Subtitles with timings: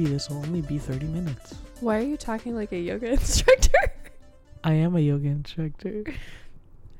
[0.00, 1.54] maybe this will only be 30 minutes.
[1.80, 3.92] Why are you talking like a yoga instructor?
[4.64, 6.04] I am a yoga instructor.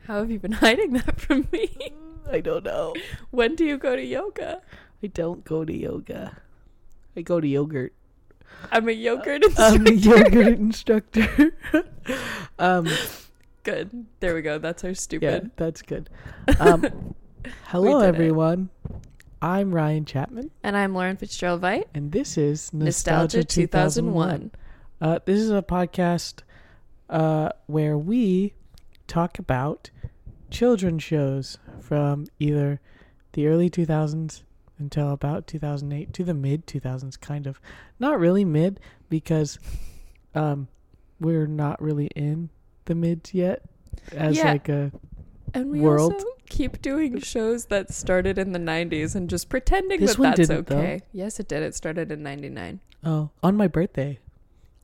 [0.07, 1.93] How have you been hiding that from me?
[2.31, 2.95] I don't know.
[3.31, 4.61] When do you go to yoga?
[5.03, 6.37] I don't go to yoga.
[7.17, 7.95] I go to yogurt.
[8.71, 10.39] I'm a yogurt I'm a instructor.
[10.39, 11.53] yogurt instructor.
[12.59, 12.87] um,
[13.63, 14.07] Good.
[14.21, 14.59] There we go.
[14.59, 15.45] That's our stupid.
[15.45, 16.11] yeah, that's good.
[16.59, 17.15] Um,
[17.65, 18.69] hello, everyone.
[18.85, 18.97] it.
[19.43, 21.89] I'm Ryan Chapman, And I'm Lauren Fitzgerald Vite.
[21.95, 24.51] and this is Nostalgia, Nostalgia 2001.
[24.51, 24.51] 2001.
[25.01, 26.43] Uh, this is a podcast
[27.09, 28.53] uh, where we
[29.07, 29.91] talk about
[30.51, 32.81] children's shows from either
[33.33, 34.43] the early 2000s
[34.79, 37.59] until about 2008 to the mid 2000s, kind of.
[37.99, 39.59] Not really mid because
[40.35, 40.69] um,
[41.19, 42.51] we're not really in
[42.85, 43.63] the mids yet
[44.13, 44.53] as Yeah.
[44.53, 44.93] like a
[45.55, 46.13] And we World.
[46.13, 50.49] also keep doing shows that started in the 90s and just pretending This that that's
[50.49, 50.77] didn't, though.
[50.79, 51.01] okay.
[51.13, 51.63] Yes, it did.
[51.63, 52.81] It started in 99.
[53.05, 54.19] oh on my birthday.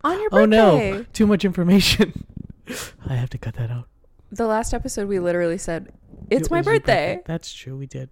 [0.03, 0.59] On your birthday.
[0.61, 2.25] Oh no, too much information.
[3.09, 3.89] I have to cut that out.
[4.33, 5.93] The last episode, we literally said,
[6.31, 7.21] It's It my your birthday.
[7.27, 7.77] That's true.
[7.77, 8.09] We did.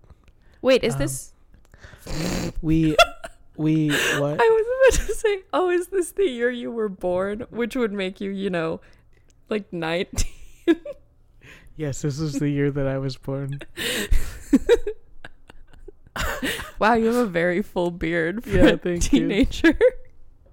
[0.62, 1.32] Wait, is Um, this.
[2.62, 2.96] We
[3.56, 4.40] we what?
[4.40, 7.46] I was about to say, oh, is this the year you were born?
[7.50, 8.80] Which would make you, you know,
[9.48, 10.26] like 19.
[11.76, 13.60] Yes, this is the year that I was born.
[16.78, 19.20] wow, you have a very full beard for Yeah, a thank you.
[19.20, 19.76] teenager.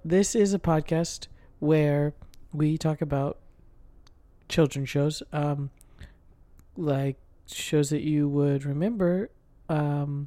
[0.04, 1.28] This is a podcast
[1.60, 2.14] where
[2.52, 3.38] we talk about
[4.48, 5.70] children's shows, um,
[6.76, 9.30] like shows that you would remember.
[9.68, 10.26] Um,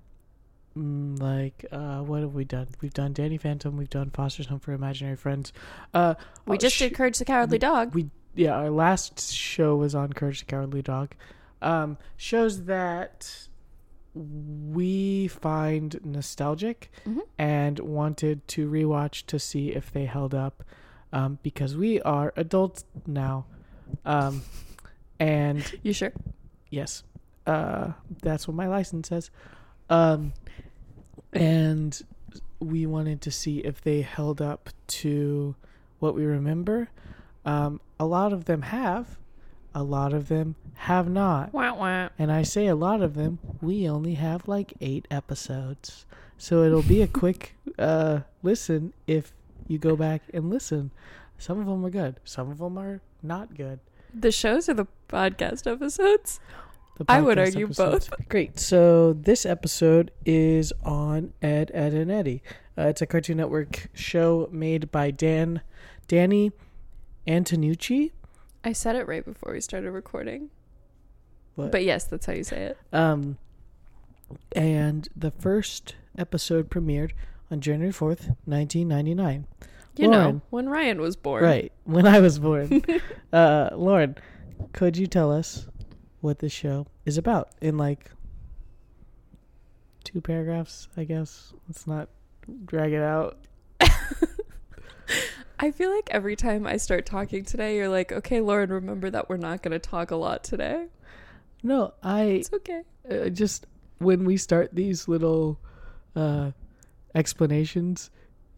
[0.78, 2.70] mm, like uh, what have we done?
[2.82, 3.76] We've done Danny Phantom.
[3.76, 5.52] We've done Foster's Home for Imaginary Friends.
[5.94, 6.16] Uh,
[6.48, 7.94] We uh, just sh- did Courage the Cowardly we- Dog.
[7.94, 11.16] We yeah, our last show was on Courage the Cowardly Dog.
[11.62, 13.48] Um, shows that
[14.14, 17.22] we find nostalgic Mhm.
[17.38, 20.64] and wanted to rewatch to see if they held up,
[21.12, 23.46] um, because we are adults now,
[24.06, 24.42] um,
[25.20, 26.14] and You sure?
[26.70, 27.04] yes,
[27.46, 29.30] uh, that's what my license says,
[29.90, 30.34] um,
[31.34, 32.02] and
[32.60, 35.56] we wanted to see if they held up to
[36.00, 36.90] what we remember.
[37.46, 39.18] Um, a lot of them have,
[39.74, 41.54] a lot of them have not.
[41.54, 42.10] Wah, wah.
[42.18, 46.06] And I say a lot of them, we only have like eight episodes.
[46.38, 49.34] So it'll be a quick uh, listen if
[49.68, 50.92] you go back and listen.
[51.38, 53.80] Some of them are good, some of them are not good.
[54.14, 56.40] The shows or the podcast episodes?
[56.98, 58.08] The I would podcast argue episodes.
[58.08, 58.30] both.
[58.30, 58.58] Great.
[58.60, 62.42] So this episode is on Ed, Edd, and Eddy.
[62.78, 65.62] Uh, it's a Cartoon Network show made by Dan,
[66.08, 66.54] Danny
[67.28, 68.12] Antonucci.
[68.64, 70.50] I said it right before we started recording.
[71.56, 71.72] What?
[71.72, 72.78] But yes, that's how you say it.
[72.92, 73.38] Um,
[74.54, 77.12] and the first episode premiered
[77.52, 79.48] on January fourth, nineteen ninety nine.
[79.98, 80.36] You Lauren.
[80.36, 81.44] know, when Ryan was born.
[81.44, 82.84] Right when I was born.
[83.34, 84.16] uh, Lauren,
[84.74, 85.68] could you tell us
[86.22, 88.12] what this show is about in like
[90.04, 90.90] two paragraphs?
[90.98, 92.10] I guess let's not
[92.66, 93.38] drag it out.
[95.60, 99.30] I feel like every time I start talking today, you're like, okay, Lauren, remember that
[99.30, 100.88] we're not going to talk a lot today.
[101.64, 102.82] No, I It's okay.
[103.10, 103.66] uh, just
[104.00, 105.60] when we start these little
[106.16, 106.52] uh,
[107.16, 108.10] explanations,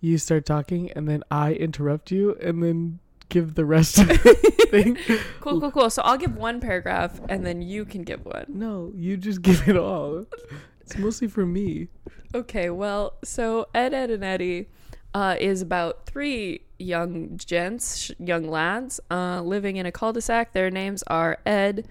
[0.01, 2.99] you start talking, and then I interrupt you, and then
[3.29, 4.97] give the rest of the thing.
[5.39, 5.89] Cool, cool, cool.
[5.89, 8.45] So I'll give one paragraph and then you can give one.
[8.47, 10.25] No, you just give it all.
[10.81, 11.89] It's mostly for me.
[12.33, 14.67] Okay, well, so Ed, Edd, and Eddy
[15.13, 20.53] uh, is about three young gents, young lads, uh, living in a cul-de-sac.
[20.53, 21.87] Their names are Ed,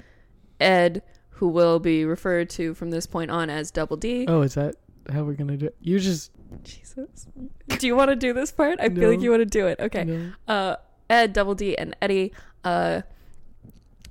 [0.60, 4.26] Edd, who will be referred to from this point on as Double D.
[4.28, 4.76] Oh, is that
[5.12, 5.76] how we're gonna do it?
[5.80, 6.30] You just
[6.62, 7.26] Jesus.
[7.68, 8.80] Do you want to do this part?
[8.80, 9.80] I feel like you want to do it.
[9.80, 10.04] Okay.
[10.04, 10.32] no.
[10.48, 10.76] uh,
[11.10, 12.32] Ed, Double D, and Eddy,
[12.64, 13.02] uh,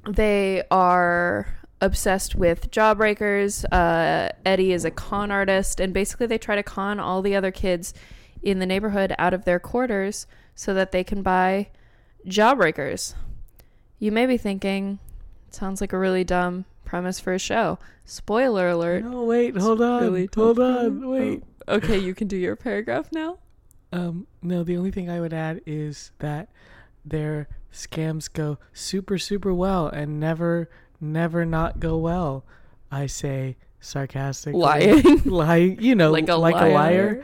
[0.08, 3.66] they are obsessed with jawbreakers.
[3.72, 7.52] Uh, Eddy is a con artist, and basically they try to con all the other
[7.52, 7.94] kids
[8.42, 11.68] in the neighborhood out of their quarters so that they can buy
[12.26, 13.14] jawbreakers.
[14.00, 15.00] You may be thinking,
[15.50, 17.78] sounds like a really dumb premise for a show.
[18.06, 19.04] Spoiler alert.
[19.04, 21.44] No, wait, hold on, really hold on, wait.
[21.68, 23.40] Okay, you can do your paragraph now.
[23.92, 26.50] Um, no, the only thing I would add is that
[27.04, 30.70] their scams go super, super well and never,
[31.00, 32.46] never not go well.
[32.92, 35.22] I say sarcastically, Lying.
[35.26, 36.70] lying, you know, like a like liar.
[36.70, 37.24] a liar.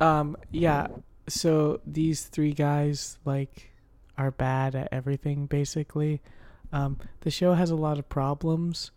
[0.00, 0.88] Um, yeah.
[1.28, 3.72] So these three guys like
[4.16, 6.20] are bad at everything basically.
[6.72, 8.90] Um, the show has a lot of problems.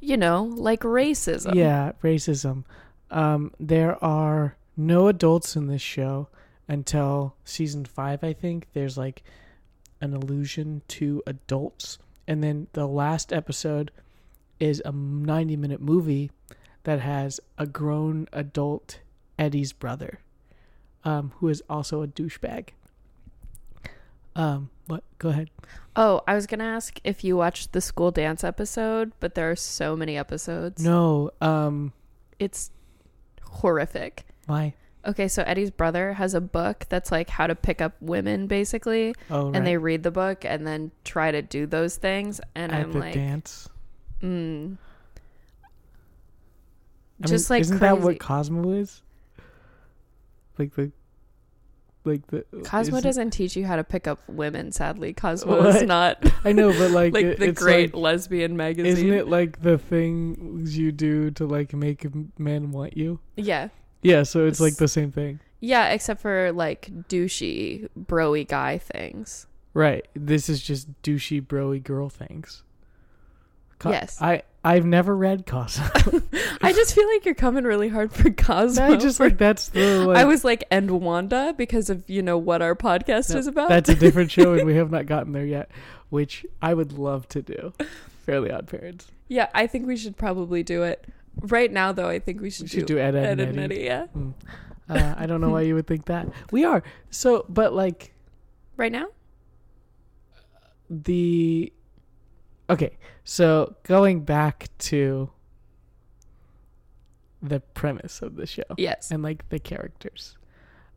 [0.00, 1.54] You know, like racism.
[1.54, 2.64] Yeah, racism.
[3.10, 6.28] Um, there are no adults in this show.
[6.68, 8.68] until season five, I think.
[8.72, 9.22] There's like
[10.00, 11.98] an allusion to adults.
[12.26, 13.90] And then the last episode
[14.58, 16.30] is a 90 minute movie
[16.84, 19.00] that has a grown adult
[19.38, 20.20] Eddy's brother,
[21.04, 22.68] um, who is also a douchebag.
[24.34, 25.02] Um, what?
[25.18, 25.50] Go ahead.
[25.94, 29.56] Oh, I was gonna ask if you watched the school dance episode, but there are
[29.56, 30.82] so many episodes.
[30.82, 31.30] No.
[31.40, 31.92] Um,
[32.38, 32.70] It's
[33.42, 34.24] horrific.
[34.46, 34.74] why?
[35.04, 39.14] Okay, so Eddy's brother has a book that's like how to pick up women, basically,
[39.30, 39.56] Oh, right.
[39.56, 42.40] and they read the book and then try to do those things.
[42.54, 43.68] And at I'm the like, dance.
[44.22, 44.76] mm.
[47.22, 47.94] I just mean, like isn't crazy.
[47.96, 49.02] that what Cosmo is?
[50.58, 50.92] Like the,
[52.04, 54.72] like the Cosmo doesn't teach you how to pick up women.
[54.72, 58.56] Sadly, Cosmo is not I know, but like, like it- the it's great like- lesbian
[58.56, 58.92] magazine.
[58.92, 62.06] isn't it like the things you do to like make
[62.38, 63.20] men want you?
[63.36, 63.68] Yeah,
[64.02, 69.46] Yeah, so it's like the same thing, yeah, except for like douchey, broy guy things.
[69.74, 70.06] right?
[70.14, 72.62] This is just douchey, broy girl things.
[73.78, 74.20] Co- Yes.
[74.20, 75.84] I I've never read Cosmo.
[76.62, 78.84] I just feel like you're coming really hard for Cosmo.
[78.92, 82.38] I just like that's the like I was like, and Wanda because of you know
[82.38, 83.68] what our podcast No, is about.
[83.68, 85.70] that's a different show, and we have not gotten there yet,
[86.10, 87.72] which I would love to do.
[88.24, 89.08] Fairly Odd Parents.
[89.28, 91.04] yeah, I think we should probably do it
[91.40, 91.90] right now.
[91.90, 93.74] Though I think we should, We should do, do Ed, Ed, Ed and Eddy.
[93.74, 93.84] Eddy.
[93.84, 94.32] Yeah, Mm.
[94.88, 96.28] Uh, I don't know why you would think that.
[96.50, 98.12] We are so, but like
[98.76, 99.06] right now.
[100.90, 101.72] the
[102.70, 102.96] okay.
[103.24, 105.30] So going back to
[107.42, 109.10] the premise of the show Yes.
[109.10, 110.36] and like the characters,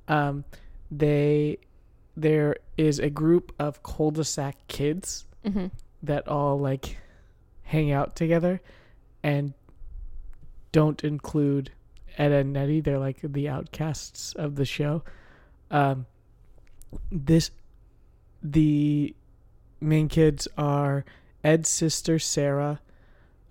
[0.07, 0.43] um,
[0.91, 1.57] they
[2.17, 5.67] there is a group of cul-de-sac kids hmm
[6.03, 6.97] that all like
[7.63, 8.61] hang out together
[9.23, 9.53] and
[10.71, 11.71] don't include
[12.17, 12.79] Ed and Nettie.
[12.79, 15.03] They're like the outcasts of the show.
[15.71, 16.05] Um,
[17.11, 17.49] this
[18.43, 19.15] the
[19.81, 21.03] main kids are
[21.45, 22.81] Ed's sister Sarah,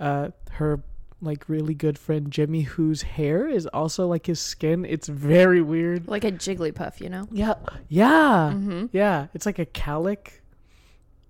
[0.00, 0.82] uh, her
[1.22, 4.84] like really good friend Jimmy, whose hair is also like his skin.
[4.84, 6.08] It's very weird.
[6.08, 7.26] Like a Jigglypuff, you know.
[7.30, 7.54] Yeah,
[7.88, 9.28] yeah, hmm yeah.
[9.32, 10.42] It's like a calic,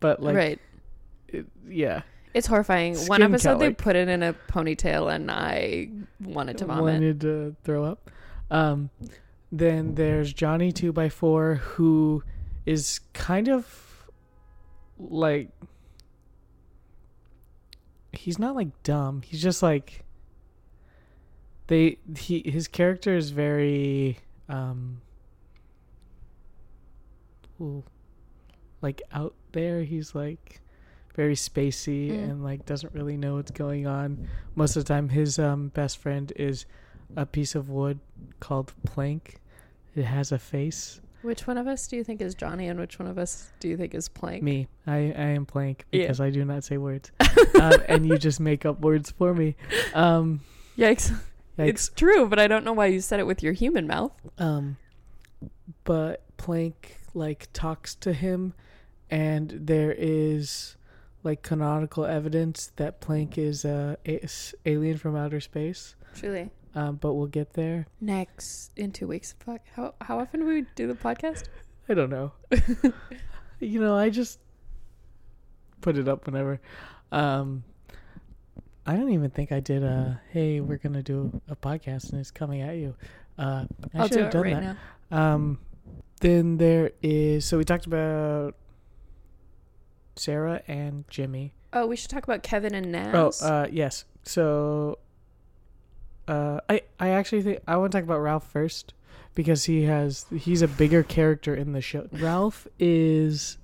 [0.01, 0.61] but like right.
[1.29, 2.03] it- yeah.
[2.33, 2.97] It's horrifying.
[2.97, 5.89] One Skin episode they put it in a ponytail, and I
[6.21, 6.83] wanted to vomit.
[6.83, 8.11] wanted to throw up.
[8.51, 8.91] Um,
[9.53, 12.25] then there's Johnny Two by Four, who
[12.67, 14.09] is kind of
[14.99, 15.51] like
[18.19, 19.23] he's not like dumb.
[19.23, 20.05] He's just like
[21.67, 24.19] they he his character is very
[24.49, 25.01] um
[27.61, 27.85] ooh,
[28.83, 29.83] like out there.
[29.83, 30.61] He's like
[31.15, 32.25] very spacey Mm.
[32.31, 34.29] and like doesn't really know what's going on.
[34.57, 36.67] Most of the time his um best friend is
[37.17, 38.01] a piece of wood
[38.41, 39.37] called plank.
[39.95, 41.01] It has a face.
[41.25, 43.67] Which one of us do you think is Johnny, and which one of us do
[43.69, 44.43] you think is Plank?
[44.43, 44.69] Me.
[44.87, 46.03] I, I am plank Yeah.
[46.03, 47.11] because I do not say words.
[47.61, 49.57] um, and you just make up words for me.
[49.95, 50.41] Um
[50.77, 51.11] Yikes!
[51.59, 51.69] yikes.
[51.69, 54.13] It's true, but I don't know why you said it with your human mouth.
[54.39, 54.77] Um,
[55.85, 58.53] but Plank like talks to him,
[59.11, 60.77] and there is
[61.23, 63.97] like canonical evidence that Plank is a
[64.67, 65.95] alien from outer space.
[66.15, 66.51] Truly.
[66.75, 67.87] Um, but we'll get there.
[68.01, 69.35] Next in two weeks.
[69.39, 69.61] Fuck.
[69.77, 71.45] How how often do we do the podcast?
[71.89, 72.33] I don't know.
[73.61, 74.41] you know, I just
[75.81, 76.61] put it up whenever.
[77.13, 77.63] Um,
[78.87, 82.31] I don't even think I did a hey, we're gonna do a podcast and it's
[82.31, 82.97] coming at you.
[83.39, 84.77] Uh, I I'll should do have done right that.
[85.11, 85.35] now.
[85.35, 85.59] Um,
[86.21, 88.57] then there is so we talked about
[90.17, 91.53] Sarah and Jimmy.
[91.73, 94.05] Oh, we should talk about Kevin and Oh, uh, yes.
[94.23, 94.99] So,
[96.29, 98.95] uh, I I actually think I want to talk about Rolf first
[99.35, 102.09] because he has he's a bigger character in the show.
[102.13, 103.59] Rolf is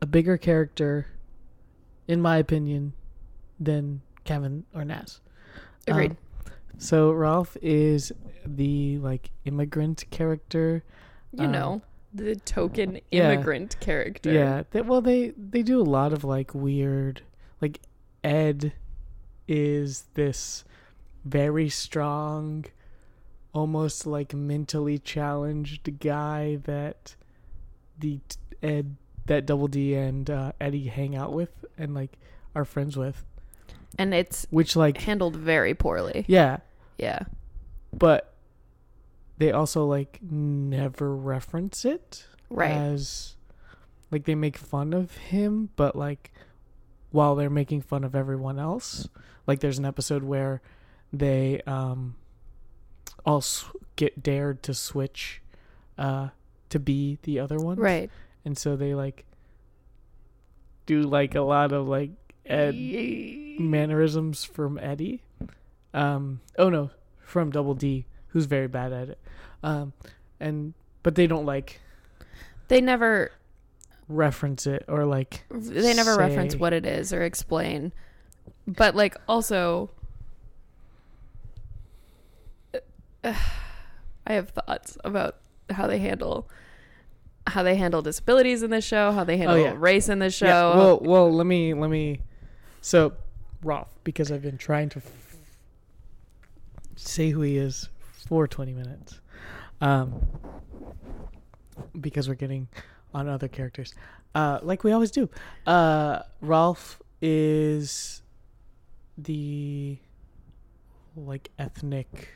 [0.00, 1.06] a bigger character,
[2.06, 2.92] in my opinion,
[3.58, 5.20] than Kevin or Nazz.
[5.86, 6.12] Agreed.
[6.12, 6.16] Um,
[6.78, 8.12] so Rolf is
[8.44, 10.84] the like immigrant character.
[11.32, 13.32] you um, know, the token yeah.
[13.32, 14.32] immigrant character.
[14.32, 14.62] Yeah.
[14.70, 17.22] They, well, they they do a lot of like weird,
[17.60, 17.80] like
[18.22, 18.72] Ed
[19.48, 20.64] is this
[21.24, 22.64] very strong,
[23.52, 27.14] almost like mentally challenged guy that
[27.98, 28.20] the
[28.62, 32.18] Ed that Double D and uh, Eddy hang out with and like
[32.54, 33.24] are friends with,
[33.98, 36.24] And it's which like handled very poorly.
[36.28, 36.58] yeah,
[36.98, 37.20] Yeah.
[37.92, 38.34] but
[39.38, 42.70] they also like never reference it Right.
[42.72, 43.36] as
[44.10, 46.32] like they make fun of him but like
[47.10, 49.08] while they're making fun of everyone else
[49.46, 50.60] like there's an episode where
[51.12, 52.14] they um
[53.24, 53.64] all s-
[53.96, 55.40] get dared to switch
[55.98, 56.28] uh,
[56.70, 57.76] to be the other one.
[57.78, 58.10] Right.
[58.44, 59.24] And so they like
[60.86, 62.10] do like a lot of like
[62.46, 62.74] Ed
[63.60, 65.22] mannerisms from Eddy.
[65.94, 66.90] Um, oh no,
[67.20, 69.18] from Double D, who's very bad at it.
[69.62, 69.92] Um,
[70.40, 71.80] and but they don't like
[72.68, 73.30] They never
[74.08, 77.92] reference it or like they never reference what it is or explain.
[78.66, 79.90] But like also
[83.24, 85.36] I have thoughts about
[85.70, 86.48] how they handle
[87.48, 89.74] how they handle disabilities in this show, how they handle Oh, yeah.
[89.76, 90.46] race in this show.
[90.46, 92.20] Yeah, well, well, let me let me.
[92.80, 93.14] So,
[93.64, 95.36] Rolf, because I've been trying to f-
[96.96, 97.88] say who he is
[98.28, 99.20] for twenty minutes,
[99.80, 100.22] um,
[102.00, 102.68] because we're getting
[103.12, 103.92] on other characters,
[104.36, 105.28] uh, like we always do.
[105.66, 108.22] Uh, Rolf is
[109.18, 109.98] the
[111.16, 112.28] like ethnic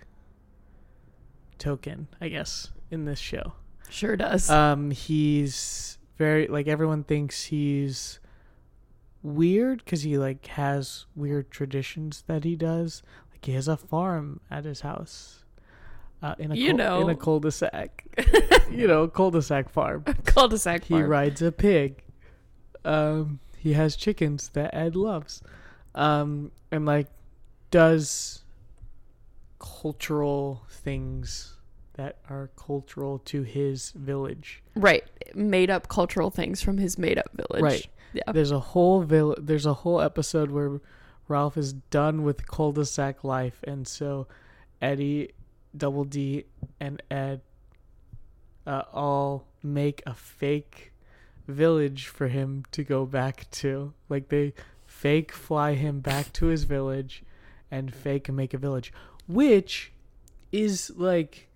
[1.58, 3.52] token, I guess, in this show.
[3.90, 4.48] sure does.
[4.50, 8.20] Um, he's very like everyone thinks he's
[9.22, 13.02] weird because he like has weird traditions that he does.
[13.30, 15.44] Like he has a farm at his house,
[16.22, 18.04] uh, in a You cul- in a cul-de-sac.
[18.70, 20.04] you know, cul-de-sac farm.
[20.24, 21.08] Cul-de-sac He farm.
[21.08, 22.02] rides a pig.
[22.84, 25.42] Um, he has chickens that Ed loves,
[25.94, 27.08] um, and like
[27.72, 28.44] does
[29.66, 31.54] cultural things
[31.94, 34.62] that are cultural to his village.
[34.74, 35.04] Right.
[35.34, 37.62] Made up cultural things from his made up village.
[37.62, 37.86] Right.
[38.12, 38.32] Yeah.
[38.32, 40.80] There's a whole vill- There's a whole episode where
[41.28, 44.28] Rolf is done with cul-de-sac life, and so
[44.80, 45.32] Eddy,
[45.76, 46.44] Double D,
[46.78, 47.40] and Ed
[48.66, 50.92] uh, all make a fake
[51.48, 53.92] village for him to go back to.
[54.08, 54.52] Like they
[54.86, 57.22] fake fly him back to his village,
[57.70, 58.92] and fake make a village,
[59.26, 59.92] which
[60.52, 61.48] is like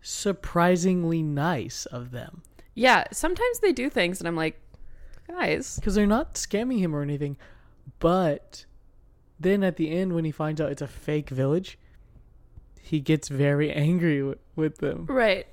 [0.00, 2.42] surprisingly nice of them.
[2.74, 3.04] Yeah.
[3.12, 4.60] Sometimes they do things and I'm like,
[5.26, 5.76] guys.
[5.76, 7.36] because they're not scamming him or anything.
[7.98, 8.64] But
[9.40, 11.78] then at the end, when he finds out it's a fake village,
[12.80, 15.06] he gets very angry w- with them.
[15.06, 15.46] Right.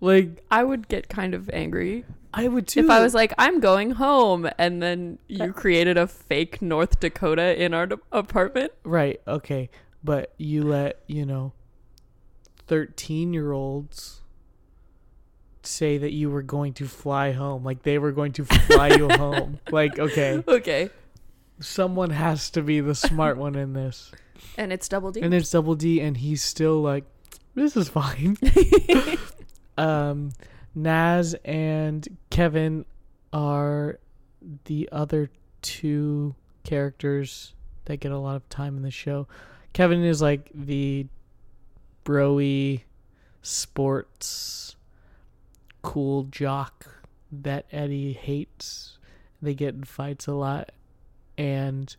[0.00, 2.04] Like I would get kind of angry
[2.36, 2.80] I would too.
[2.80, 7.62] if I was like, I'm going home, and then you created a fake North Dakota
[7.62, 8.72] in our d- apartment.
[8.84, 9.70] right, okay,
[10.02, 11.52] but you let you know
[12.66, 14.20] thirteen-year-olds
[15.62, 19.08] say that you were going to fly home, like they were going to fly you
[19.12, 19.58] home.
[19.70, 20.90] Like, okay, Okay.
[21.60, 24.12] someone has to be the smart one in this,
[24.58, 25.22] And it's double D.
[25.22, 27.04] and it's Double D, and he's still like,
[27.54, 28.36] this is fine.
[29.78, 30.30] um
[30.74, 32.84] Nazz and Kevin
[33.32, 33.98] are
[34.64, 35.30] the other
[35.62, 37.54] two characters
[37.84, 39.26] that get a lot of time in the show.
[39.72, 41.06] Kevin is like the
[42.04, 42.80] broy
[43.42, 44.76] sports
[45.82, 48.98] cool jock that Eddy hates.
[49.42, 50.70] They get in fights a lot.
[51.36, 51.94] And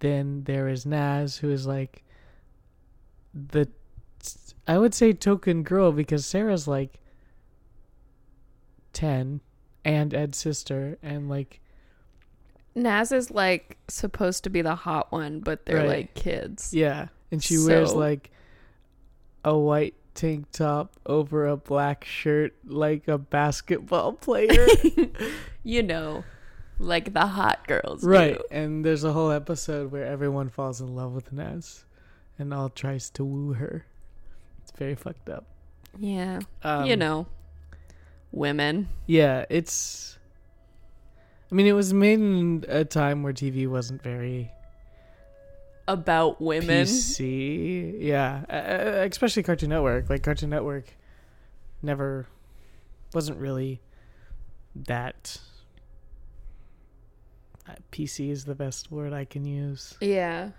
[0.00, 2.04] then there is Nazz who is like
[3.34, 3.68] the
[4.66, 7.00] I would say token girl because Sarah's like
[8.98, 9.40] 10
[9.84, 11.60] and Ed's sister and like
[12.74, 15.88] Nazz is like supposed to be the hot one, but they're Right.
[15.88, 16.74] like kids.
[16.74, 18.30] yeah and she wears like
[19.44, 24.66] a white tank top over a black shirt like a basketball player
[25.62, 26.24] You know,
[26.80, 28.02] like the hot girls.
[28.02, 28.08] do.
[28.08, 31.84] right and there's a whole episode where everyone falls in love with Nazz
[32.38, 33.84] and all tries to woo her
[34.62, 35.44] it's very fucked up
[35.98, 36.40] Yeah.
[36.64, 37.26] um, you know,
[38.32, 38.88] women.
[39.06, 40.18] Yeah, it's.
[41.50, 44.50] I mean, it was made in a time where TV wasn't very
[45.86, 46.84] About women.
[46.84, 47.96] PC.
[48.00, 50.10] Yeah, uh, especially Cartoon Network.
[50.10, 50.84] Like Cartoon Network,
[51.82, 52.26] never
[53.14, 53.80] wasn't really
[54.86, 55.38] that.
[57.66, 59.94] uh, PC is the best word I can use.
[60.00, 60.50] Yeah.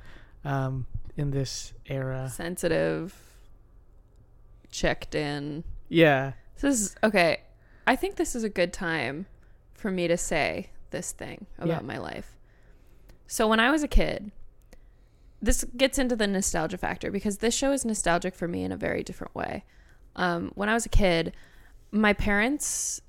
[0.43, 2.31] Um, in this era.
[2.33, 3.13] Sensitive.
[4.71, 5.63] Checked in.
[5.89, 6.33] Yeah.
[6.59, 7.41] This is okay.
[7.89, 9.25] I think this is a good time
[9.73, 11.87] for me to say this thing about Yeah.
[11.87, 12.37] my life.
[13.25, 14.31] So when I was a kid,
[15.41, 18.77] this gets into the nostalgia factor because this show is nostalgic for me in a
[18.77, 19.63] very different way.
[20.15, 21.33] Um, when I was a kid,
[21.91, 23.01] my parents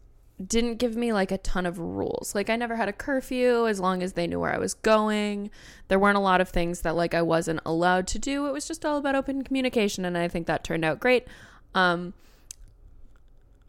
[0.43, 2.35] didn't give me like a ton of rules.
[2.35, 5.51] Like I never had a curfew as long as they knew where I was going.
[5.89, 8.47] There weren't a lot of things that like I wasn't allowed to do.
[8.47, 11.27] It was just all about open communication and I think that turned out great.
[11.75, 12.15] Um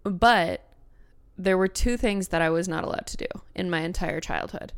[0.05, 0.61] but
[1.37, 4.73] there were two things that I was not allowed to do in my entire childhood.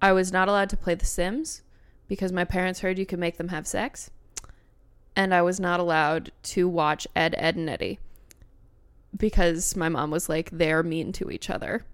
[0.00, 1.62] I was not allowed to play The Sims
[2.08, 4.10] because my parents heard you could make them have sex.
[5.14, 7.98] And I was not allowed to watch Ed, Edd, and Eddy.
[9.16, 11.84] because my mom was like they're mean to each other.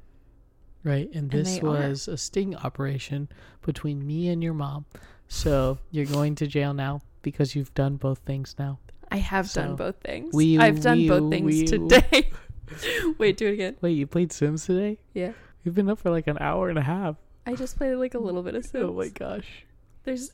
[0.85, 1.89] Right, and And this they are.
[1.89, 3.29] was a sting operation
[3.63, 4.87] between me and your mom.
[5.27, 8.79] So you're going to jail now because you've done both things now.
[9.11, 10.33] I have So, done both things.
[10.33, 12.31] we- I've done we- both things we- today.
[13.19, 13.77] Wait, do it again.
[13.81, 14.99] Wait, you played Sims today?
[15.15, 15.33] Yeah.
[15.65, 17.17] You've been up for like an hour and a half.
[17.47, 18.85] I just played like a little bit of Sims.
[18.85, 19.65] Oh my gosh.
[20.05, 20.33] There's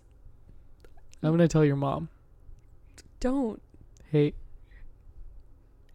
[1.23, 2.09] I'm gonna tell your mom.
[3.21, 3.61] don't.
[4.11, 4.35] Hey,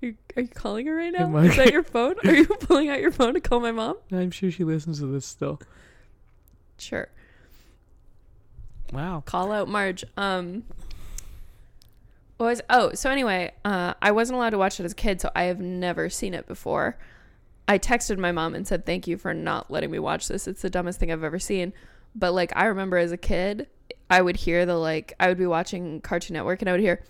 [0.01, 1.25] Are you, are you calling her right now?
[1.25, 2.15] Am I- Is that your phone?
[2.25, 3.97] Are you pulling out your phone to call my mom?
[4.11, 5.59] I'm sure she listens to this still.
[6.77, 7.07] Sure.
[8.91, 9.21] Wow.
[9.25, 10.03] Call out Marge.
[10.17, 10.63] Um
[12.43, 15.29] was oh, so anyway, uh I wasn't allowed to watch it as a kid, so
[15.35, 16.97] I have never seen it before.
[17.67, 20.47] I texted my mom and said, Thank you for not letting me watch this.
[20.47, 21.73] It's the dumbest thing I've ever seen.
[22.15, 23.67] But like I remember as a kid,
[24.09, 27.03] I would hear the like I would be watching Cartoon Network and I would hear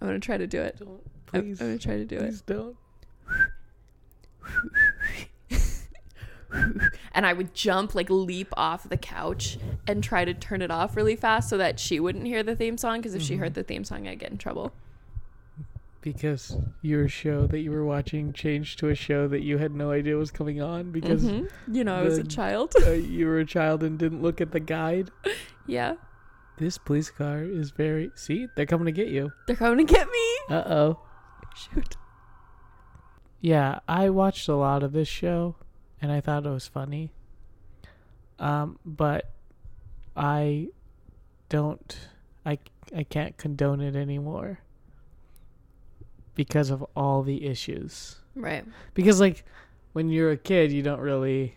[0.00, 0.76] I'm gonna try to do it.
[0.78, 1.00] Don't
[1.32, 1.60] I'm, please.
[1.60, 2.20] I'm gonna try to do it.
[2.20, 2.76] please don't.
[7.12, 10.96] and I would jump, like leap off the couch and try to turn it off
[10.96, 12.98] really fast so that she wouldn't hear the theme song.
[13.00, 13.38] Because if she Mhm.
[13.40, 14.72] heard the theme song, I'd get in trouble.
[16.00, 19.90] Because your show that you were watching changed to a show that you had no
[19.90, 21.50] idea was coming on because Mhm.
[21.66, 22.74] you know, I was a child.
[22.86, 25.10] uh, you were a child and didn't look at the guide.
[25.66, 25.94] yeah,
[26.58, 28.10] This police car is very.
[28.14, 29.32] See, they're coming to get you.
[29.46, 30.54] they're coming to get me.
[30.54, 30.98] Uh oh.
[31.56, 31.96] Shoot.
[33.40, 35.56] Yeah, I watched a lot of this show
[36.04, 37.10] and I thought it was funny.
[38.38, 39.30] Um, but
[40.14, 40.68] I
[41.48, 41.96] don't
[42.44, 42.58] I
[42.94, 44.58] I can't condone it anymore
[46.34, 48.16] because of all the issues.
[48.34, 48.66] Right.
[48.92, 49.44] Because like
[49.94, 51.54] when you're a kid, you don't really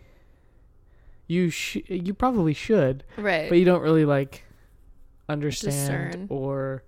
[1.26, 3.50] you sh- you probably should, Right.
[3.50, 4.44] but you don't really like
[5.28, 6.26] understand Discern.
[6.30, 6.84] or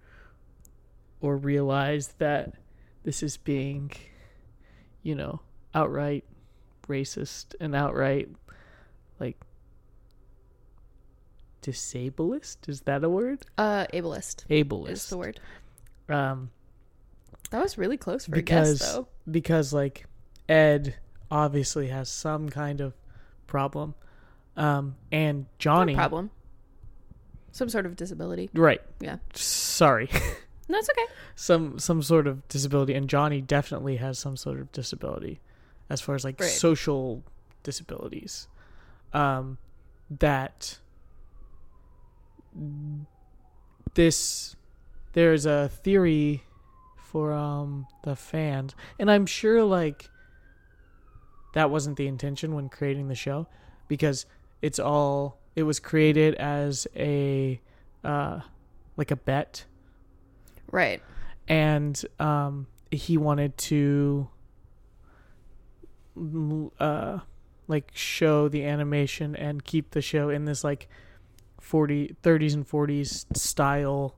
[1.21, 2.55] or realize that
[3.03, 3.91] this is being
[5.03, 5.41] you know
[5.75, 6.25] outright
[6.91, 8.29] racist and outright
[9.19, 9.39] like
[11.63, 15.41] disablest is that a word uh, ableist ableist is the word.
[16.09, 16.51] um
[17.51, 19.09] That was really close for Because- a guess, though.
[19.31, 20.07] because like
[20.49, 20.97] ed
[21.31, 22.95] obviously has some kind of
[23.47, 23.95] problem
[24.57, 26.31] um and johnny No problem.
[27.53, 28.49] Some sort of disability.
[28.55, 29.17] right Yeah.
[29.35, 30.09] sorry
[30.69, 31.13] No, it's okay.
[31.35, 35.41] some some sort of disability and Johnny definitely has some sort of disability
[35.91, 36.49] as far as like Right.
[36.49, 37.23] social
[37.63, 38.49] disabilities
[39.13, 39.59] um
[40.09, 40.79] that
[43.95, 44.57] this
[45.13, 46.45] there's a theory
[46.97, 50.09] for um the fans and I'm sure like
[51.55, 53.49] that wasn't the intention when creating the show
[53.89, 54.27] because
[54.63, 57.61] it's all it was created as a
[58.05, 58.41] uh
[58.97, 59.65] like a bet
[60.71, 61.03] Right.
[61.49, 64.29] and um, he wanted to
[66.79, 67.19] uh,
[67.69, 70.89] like show the animation and keep the show in this like
[71.61, 74.17] 40 30s and 40s style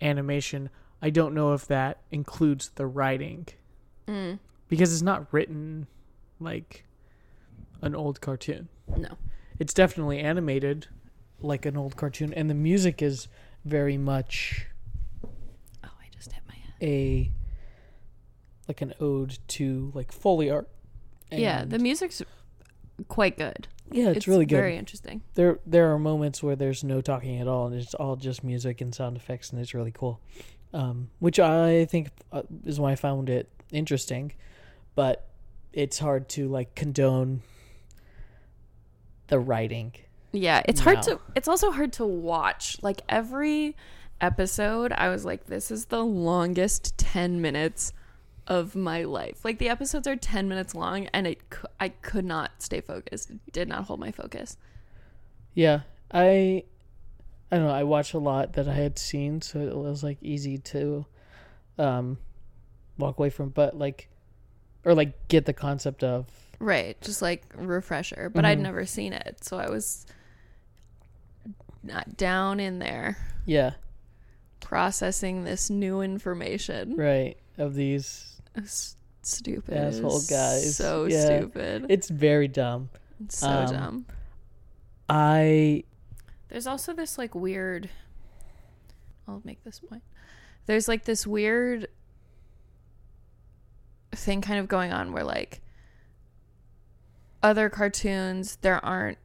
[0.00, 0.68] animation
[1.00, 3.46] i don't know if that includes the writing
[4.08, 4.40] Mm.
[4.68, 5.86] because it's not written
[6.40, 6.84] like
[7.82, 9.10] an old cartoon No.
[9.60, 10.88] it's definitely animated
[11.40, 13.28] like an old cartoon and the music is
[13.64, 14.66] very much
[15.84, 16.72] Oh, I just hit my head.
[16.82, 17.30] a
[18.66, 20.68] like an ode to like Foley art.
[21.40, 22.22] Yeah, the music's
[23.08, 23.68] quite good.
[23.90, 24.56] yeah, it's, really good.
[24.56, 25.22] Very interesting.
[25.34, 28.80] there there are moments where there's no talking at all, and it's all just music
[28.80, 30.20] and sound effects, and it's really cool.
[30.74, 34.32] Um, which I think uh, is why I found it interesting,
[34.94, 35.28] but
[35.72, 37.42] it's hard to like condone
[39.28, 39.92] the writing.
[40.32, 42.78] Yeah, it's hard to it's also hard to watch.
[42.82, 43.76] Like every
[44.20, 47.92] episode, I was like this is the longest 10 minutes
[48.46, 49.44] of my life.
[49.44, 51.40] Like the episodes are 10 minutes long and it
[51.78, 53.30] I could not stay focused.
[53.30, 54.56] It did not hold my focus.
[55.54, 55.80] Yeah,
[56.12, 56.64] I
[57.50, 57.72] I don't know.
[57.74, 61.06] I watched a lot that I had seen, so it was like easy to
[61.78, 62.18] um
[62.98, 64.08] walk away from, but like
[64.84, 66.26] or like get the concept of
[66.58, 68.62] Right, just like refresher, but I'd Mhm.
[68.62, 69.42] never seen it.
[69.44, 70.06] So I was
[71.82, 73.72] not down in there yeah,
[74.60, 76.94] processing this new information.
[76.96, 78.31] right of these.
[78.54, 79.74] It's stupid.
[79.76, 80.76] Asshole guys.
[80.76, 81.24] So Yeah.
[81.38, 81.86] stupid.
[81.88, 82.90] It's very dumb.
[83.24, 84.06] It's so um, dumb.
[85.08, 85.84] I
[86.48, 87.88] There's also this like weird
[89.28, 90.02] I'll make this point.
[90.66, 91.88] There's like this weird
[94.12, 95.60] thing kind of going on where like
[97.42, 99.18] other cartoons there aren't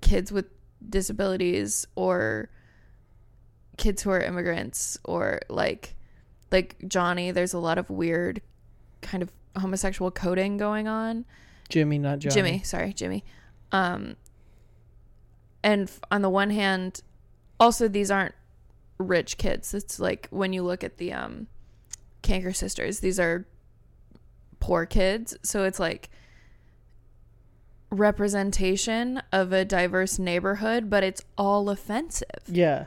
[0.00, 0.46] kids with
[0.88, 2.50] disabilities or
[3.76, 5.94] kids who are immigrants or like
[6.52, 8.40] like Johnny there's a lot of weird
[9.00, 11.24] kind of homosexual coding going on.
[11.68, 12.34] Jimmy, not Johnny.
[12.34, 13.24] Jimmy, sorry, Jimmy.
[13.70, 14.16] Um,
[15.62, 17.00] and f- on the one hand,
[17.58, 18.34] also these aren't
[18.98, 19.74] rich kids.
[19.74, 21.46] It's like when you look at the um,
[22.22, 23.46] Kanker sisters, these are
[24.60, 25.36] poor kids.
[25.42, 26.10] So it's like
[27.90, 32.42] representation of a diverse neighborhood, but it's all offensive.
[32.46, 32.86] Yeah.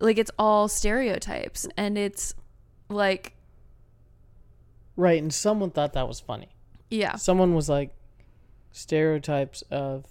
[0.00, 2.34] Like it's all stereotypes, and it's
[2.92, 3.34] like
[4.96, 6.48] Right, and someone thought that was funny.
[6.90, 7.94] yeah, Someone was like,
[8.72, 10.06] stereotypes of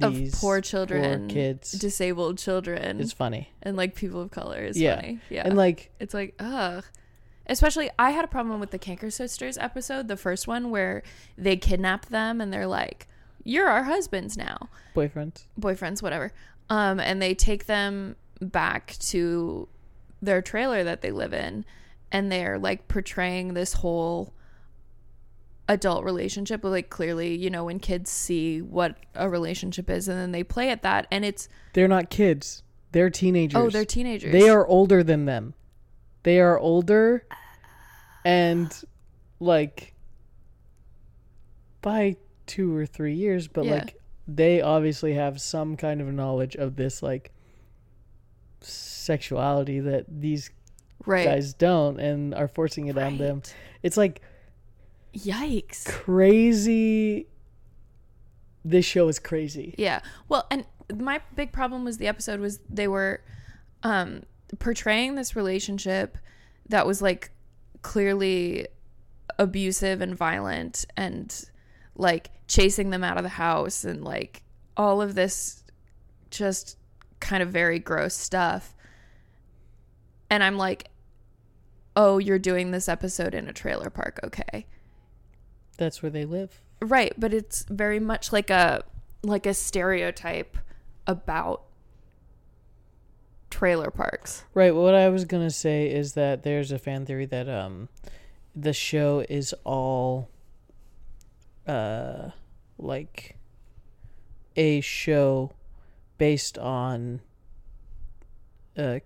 [0.00, 3.50] of these poor children, kids disabled children, It's funny.
[3.62, 4.96] and like people of color is Yeah.
[4.96, 5.20] funny.
[5.30, 6.84] Yeah, And like, it's like ugh.
[7.48, 11.02] Especially, I had a problem with the Kanker Sisters episode, the first one where
[11.38, 13.06] they kidnap them and they're like,
[13.44, 15.44] "You're our husbands now." boyfriends.
[15.58, 16.32] boyfriends, whatever.
[16.68, 19.68] Um, and they take them back to
[20.20, 21.64] their trailer that they live in,
[22.12, 24.32] and they're like portraying this whole
[25.68, 26.60] adult relationship.
[26.62, 30.44] But like clearly, you know, when kids see what a relationship is, and then they
[30.44, 32.62] play at that, and it's They're not kids.
[32.92, 33.60] They're teenagers.
[33.60, 34.32] oh, they're teenagers.
[34.32, 35.54] They are older than them.
[36.22, 37.26] They are older
[38.24, 38.72] and
[39.38, 39.94] like
[41.82, 42.16] by
[42.46, 43.72] two or three years, but Yeah.
[43.74, 47.32] like they obviously have some kind of knowledge of this like
[48.60, 50.50] sexuality that these
[51.04, 51.24] right.
[51.24, 53.42] guys don't and are forcing it on them.
[53.82, 54.22] It's like
[55.14, 55.84] Yikes.
[55.86, 57.26] crazy
[58.64, 59.74] this show is crazy.
[59.78, 60.00] Yeah.
[60.28, 63.22] Well, and my big problem was the episode was they were
[63.82, 64.22] um
[64.58, 66.18] portraying this relationship
[66.68, 67.30] that was like
[67.82, 68.66] clearly
[69.38, 71.48] abusive and violent and
[71.94, 74.42] like chasing them out of the house and like
[74.76, 75.64] all of this
[76.30, 76.76] just
[77.20, 78.74] kind of very gross stuff.
[80.30, 80.90] And I'm like,
[81.94, 84.66] "Oh, you're doing this episode in a trailer park, okay?"
[85.78, 86.60] That's where they live.
[86.80, 88.84] Right, but it's very much like a
[89.22, 90.56] like a stereotype
[91.06, 91.62] about
[93.50, 94.44] trailer parks.
[94.54, 94.74] Right.
[94.74, 97.88] What I was gonna say is that there's a fan theory that um,
[98.54, 100.28] the show is all,
[101.66, 102.30] uh,
[102.78, 103.36] like,
[104.56, 105.52] a show
[106.18, 107.20] based on,
[108.76, 109.00] uh,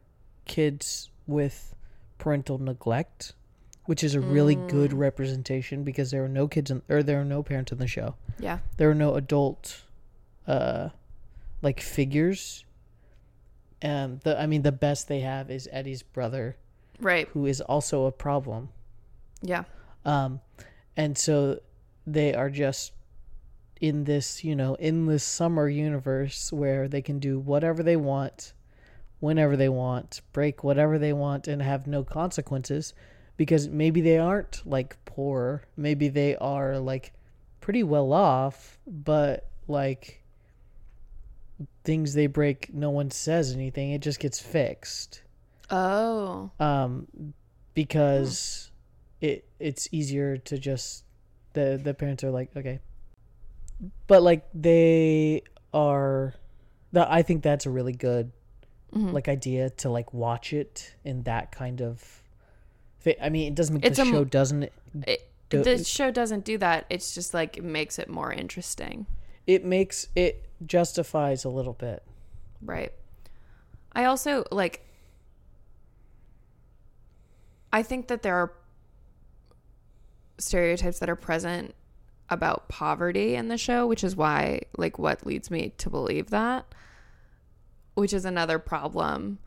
[0.51, 1.77] kids with
[2.19, 3.35] parental neglect,
[3.87, 7.25] which is a really good representation because there are no kids in, or there are
[7.25, 8.17] no parents in the show.
[8.41, 8.59] Yeah.
[8.77, 9.83] There are no adult,
[10.49, 10.89] uh,
[11.63, 12.65] like figures.
[13.81, 16.57] And the I mean the best they have is Eddy's brother,
[16.99, 17.29] Right.
[17.29, 18.71] who is also a problem.
[19.43, 19.65] Yeah.
[20.05, 20.41] Um,
[20.97, 21.61] and so
[22.07, 22.93] they are just
[23.81, 28.53] in this, you know, in this summer universe where they can do whatever they want,
[29.21, 32.93] whenever they want, break whatever they want, and have no consequences
[33.37, 35.63] because maybe they aren't like poor.
[35.77, 37.13] Maybe they are like
[37.61, 40.23] pretty well off, but like
[41.85, 43.93] things they break, no one says anything.
[43.93, 45.23] It just gets fixed
[45.71, 46.51] Oh.
[46.59, 47.07] um,
[47.75, 48.71] because
[49.21, 51.05] it it's easier to just
[51.53, 52.81] the the parents are like okay,
[54.07, 56.35] but like they are,
[56.93, 58.33] that I think that's a really good
[58.93, 59.13] Mhm.
[59.13, 62.23] like idea to like watch it in that kind of.
[63.21, 63.85] I mean, it doesn't.
[63.85, 64.65] It's the a show doesn't.
[65.07, 66.87] It, Do- the show doesn't do that.
[66.91, 69.07] It's just like it makes it more interesting.
[69.47, 72.03] It makes it justifies a little bit.
[72.63, 72.93] Right.
[73.93, 74.85] I also like
[77.73, 78.53] I think that there are
[80.39, 81.75] stereotypes that are present
[82.29, 86.65] about poverty in the show, which is why like what leads me to believe that,
[87.95, 89.39] which is another problem.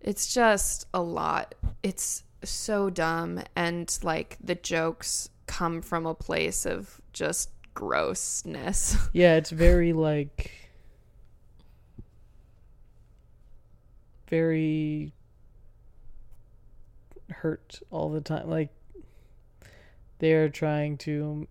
[0.00, 1.54] It's just a lot.
[1.82, 8.96] It's so dumb and like the jokes come from a place of just grossness.
[9.12, 10.50] Yeah, it's very like
[14.28, 15.12] very
[17.30, 18.48] hurt all the time.
[18.48, 18.70] Like
[20.18, 21.46] they're trying to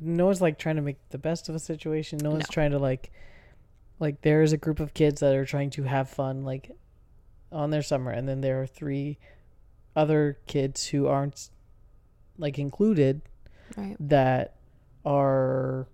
[0.00, 2.18] no one's like trying to make the best of a situation.
[2.22, 2.52] No one's No.
[2.52, 3.12] trying to like
[3.98, 6.70] like there's a group of kids that are trying to have fun like
[7.50, 9.18] on their summer and then there are three
[9.94, 11.50] other kids who aren't
[12.38, 13.20] like included
[13.76, 13.96] right.
[14.00, 14.56] that
[15.04, 15.86] are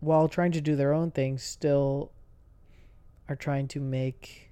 [0.00, 2.10] while trying to do their own thing still
[3.28, 4.50] are trying to make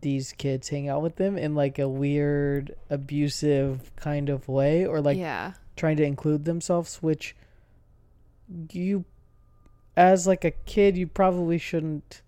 [0.00, 5.00] these kids hang out with them in like a weird abusive kind of way or
[5.00, 5.52] like yeah.
[5.76, 7.34] trying to include themselves which
[8.70, 9.04] you
[9.96, 12.22] as like a kid you probably shouldn't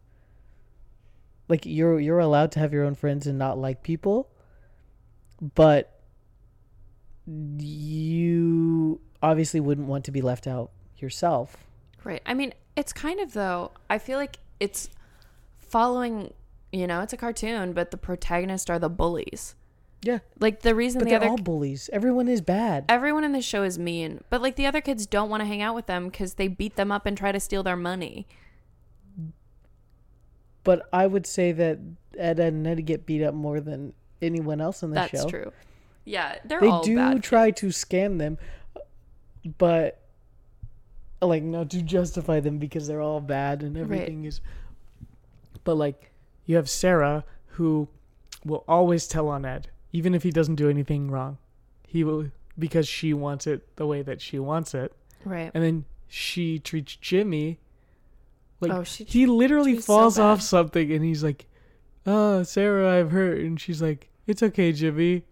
[1.49, 4.29] like you're you're allowed to have your own friends and not like people
[5.55, 5.97] but
[7.27, 11.57] you obviously wouldn't want to be left out yourself.
[12.05, 12.23] Right.
[12.25, 13.73] I mean, it's kind of though.
[13.91, 14.89] I feel like it's
[15.59, 16.33] following.
[16.73, 19.55] You know, it's a cartoon, but the protagonists are the bullies.
[20.03, 21.91] Yeah, Like the reason but the they're other all bullies.
[21.93, 22.85] Everyone is bad.
[22.89, 25.63] everyone in this show is mean, but like the other kids don't want to hang
[25.63, 28.27] out with them because they beat them up and try to steal their money.
[30.65, 31.79] But I would say that
[32.17, 35.11] Ed, and Eddy get beat up more than anyone else in the show.
[35.13, 35.29] That's show.
[35.31, 35.53] true.
[36.05, 37.23] Yeah, they're They all do bad.
[37.23, 38.39] try to scam them,
[39.59, 40.01] but
[41.21, 44.41] like not to justify them because they're all bad and everything is.
[45.65, 46.13] But like,
[46.45, 47.89] you have Sarah who
[48.45, 51.39] will always tell on Ed, even if he doesn't do anything wrong.
[51.87, 54.93] He will because she wants it the way that she wants it,
[55.25, 55.51] right.
[55.55, 57.59] and then she treats Jimmy.
[58.61, 61.47] Like Oh, she he literally treats so falls off something, and he's like,
[62.05, 65.25] "Oh, Sarah, I've hurt," and she's like, "It's okay, Jimmy.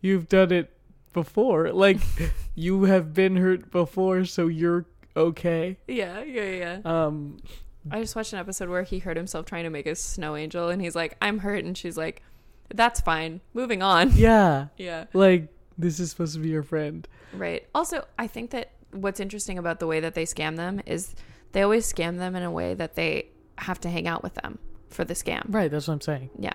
[0.00, 0.70] You've done it
[1.12, 1.72] before.
[1.72, 2.00] Like,
[2.54, 6.80] you have been hurt before, so you're okay." Yeah, yeah, yeah.
[6.84, 7.38] Um,
[7.90, 10.68] I just watched an episode where he hurt himself trying to make a snow angel,
[10.68, 12.22] and he's like, "I'm hurt," and she's like,
[12.74, 13.40] "That's fine.
[13.54, 15.06] Moving on." yeah, Yeah.
[15.12, 17.06] like this is supposed to be your friend.
[17.32, 17.66] Right.
[17.74, 21.14] Also, I think that what's interesting about the way that they scam them is
[21.52, 23.28] they always scam them in a way that they
[23.58, 25.42] have to hang out with them for the scam.
[25.48, 26.30] Right, that's what I'm saying.
[26.38, 26.52] Yeah.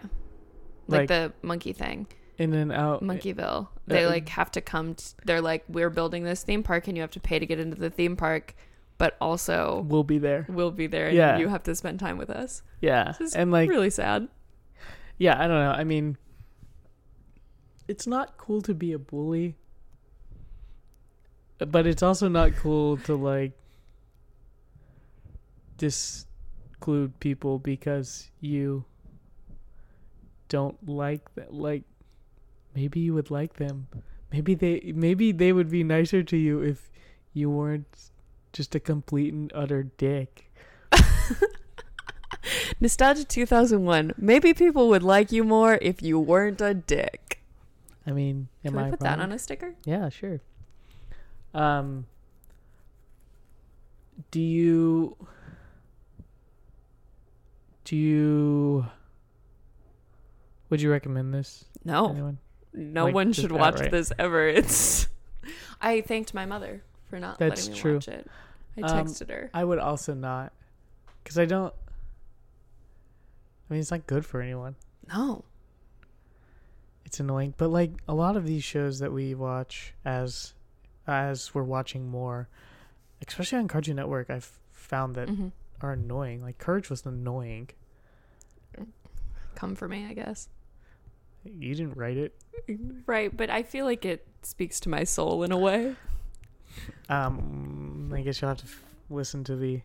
[0.88, 3.02] Like, Like- the monkey thing, In and out.
[3.02, 3.70] Monkeyville.
[3.88, 4.96] They uh, like have to come.
[4.96, 7.60] T- they're like, we're building this theme park, and you have to pay to get
[7.60, 8.54] into the theme park,
[8.98, 10.46] but also We'll be there.
[10.50, 11.38] we'll be there, and Yeah.
[11.38, 12.62] you have to spend time with us.
[12.82, 14.28] Yeah, and like, really sad.
[15.18, 15.72] Yeah, I don't know.
[15.72, 16.18] I mean,
[17.88, 19.56] it's not cool to be a bully,
[21.58, 23.54] but it's also not cool to like
[25.78, 28.86] disclude people because you
[30.50, 31.54] don't like that.
[31.54, 31.84] Like,
[32.76, 33.88] maybe you would like them.
[34.32, 36.90] Maybe they, maybe they would be nicer to you if
[37.34, 38.10] you weren't
[38.52, 40.52] just a complete and utter dick.
[42.80, 44.14] Nostalgia 2001.
[44.18, 47.42] Maybe people would like you more if you weren't a dick.
[48.08, 49.76] I mean, am Can I put that on a sticker?
[49.86, 50.40] Yeah, sure.
[51.54, 52.06] Um
[54.32, 55.16] do you
[57.84, 58.86] do you
[60.70, 61.66] would you recommend this?
[61.84, 62.10] No.
[62.10, 62.38] Anyone?
[62.74, 63.92] No Like, one should watch outright.
[63.92, 64.48] this ever.
[64.48, 65.08] It's.
[65.82, 67.94] I thanked my mother for not That's letting me true.
[67.96, 68.28] watch it.
[68.78, 69.50] I Um, texted her.
[69.54, 70.52] I would also not
[71.24, 71.74] cuz I don't
[73.70, 74.76] I mean, it's not good for anyone.
[75.08, 75.44] No.
[77.06, 80.54] It's annoying, but like a lot of these shows that we watch as
[81.08, 82.48] as we're watching more,
[83.28, 85.50] especially on Cartoon Network, I've found that hmm
[85.82, 86.42] are annoying.
[86.42, 87.70] Like Courage was annoying.
[89.56, 90.50] Come for me, I guess.
[91.44, 92.34] You didn't write it.
[93.06, 95.96] Right, but I feel like it speaks to my soul in a way.
[97.10, 99.82] Um, I guess you'll have to f- listen to the.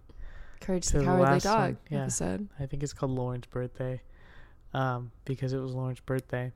[0.61, 2.03] Courage the the Cowardly Dog one, yeah.
[2.03, 2.49] episode.
[2.59, 4.01] I think it's called Lauren's birthday,
[4.75, 6.53] um, because it was Lauren's birthday.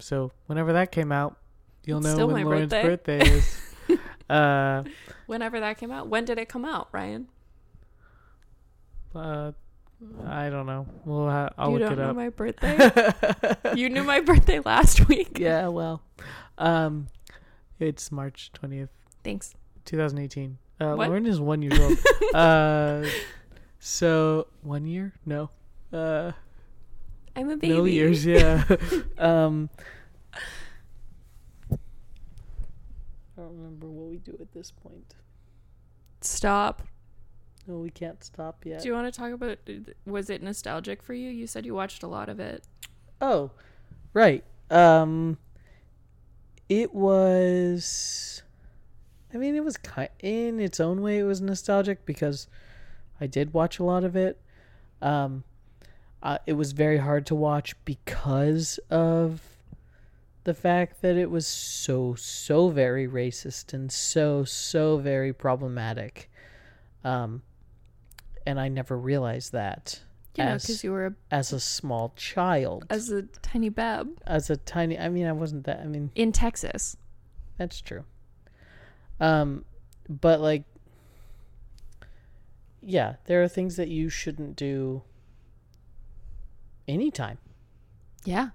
[0.00, 1.36] So whenever that came out,
[1.84, 3.18] you'll It's know when Lauren's birthday.
[3.18, 3.60] birthday is.
[4.28, 4.82] uh,
[5.26, 6.08] Whenever that came out.
[6.08, 7.28] When did it come out, Ryan?
[9.14, 9.52] uh,
[10.26, 10.86] I don't know.
[11.04, 12.16] Well, ha- I'll you look don't it know up.
[12.16, 13.12] my birthday?
[13.76, 15.38] you knew my birthday last week.
[15.40, 16.02] yeah, well,
[16.58, 17.06] um,
[17.78, 18.90] it's March twentieth,
[19.24, 19.54] Thanks.
[19.86, 20.58] two thousand eighteen.
[20.80, 21.08] Uh, What?
[21.08, 21.98] Lauren is one year old.
[22.34, 23.04] uh,
[23.78, 25.12] so one year?
[25.24, 25.50] No.
[25.92, 26.32] Uh,
[27.34, 27.74] I'm a baby.
[27.74, 28.24] no years.
[28.26, 28.64] Yeah.
[29.18, 29.70] um,
[31.70, 31.76] I
[33.42, 35.14] don't remember what we do at this point.
[36.20, 36.82] Stop.
[37.66, 38.80] No, we can't stop yet.
[38.82, 39.58] Do you want to talk about
[40.06, 41.30] was it nostalgic for you?
[41.30, 42.64] You said you watched a lot of it.
[43.20, 43.50] Oh,
[44.14, 44.44] right.
[44.70, 45.38] Um,
[46.68, 48.42] it was.
[49.32, 51.18] I mean, it was kind in its own way.
[51.18, 52.48] It was nostalgic because
[53.20, 54.40] I did watch a lot of it.
[55.02, 55.44] Um,
[56.22, 59.42] uh, it was very hard to watch because of
[60.44, 66.30] the fact that it was so so very racist and so so very problematic.
[67.04, 67.42] Um,
[68.46, 70.00] and I never realized that
[70.36, 74.08] You know, as because you were a, as a small child as a tiny bab
[74.26, 76.96] as a tiny i mean i wasn't that i mean in Texas.
[77.56, 78.04] that's true
[79.20, 79.64] um
[80.08, 80.64] but like
[82.82, 85.02] yeah there are things that you shouldn't do
[86.88, 87.38] anytime.
[88.24, 88.50] Yeah.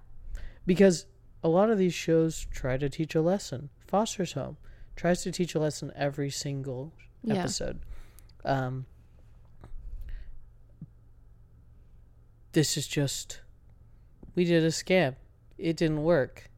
[0.66, 1.06] because
[1.44, 3.68] a lot of these shows try to teach a lesson.
[3.86, 4.56] Foster's home
[4.96, 7.34] tries to teach a lesson every single Yeah.
[7.40, 7.80] episode.
[8.44, 8.86] Um
[12.52, 13.40] this is just
[14.34, 15.16] we did a scam.
[15.58, 16.48] It didn't work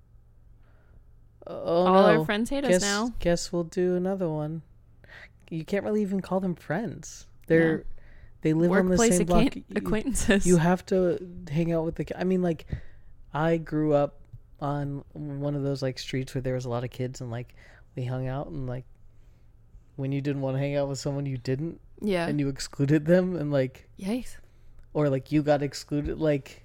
[1.46, 2.18] Oh All no.
[2.20, 3.12] our friends hate guess, us now.
[3.18, 4.62] Guess we'll do another one.
[5.50, 7.26] You can't really even call them friends.
[7.46, 7.82] They're Yeah.
[8.42, 9.54] they live on the same block.
[9.56, 10.46] You- acquaintances.
[10.46, 11.18] you have to
[11.50, 12.66] hang out with the i mean like
[13.32, 14.20] i grew up
[14.60, 17.54] on one of those like streets where there was a lot of kids and like
[17.96, 18.84] we hung out and like
[19.96, 22.26] when you didn't want to hang out with someone you didn't yeah.
[22.26, 24.36] and you excluded them and like Yikes.
[24.94, 26.62] or like you got excluded like